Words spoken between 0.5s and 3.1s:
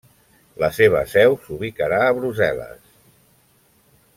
La seva seu s'ubicarà en Brussel·les.